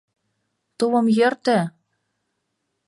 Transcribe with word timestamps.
Тулым 0.77 1.05
йӧртӧ! 1.17 1.59